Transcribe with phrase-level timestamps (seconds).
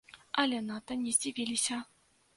[0.43, 1.81] Але надта не здзівіліся.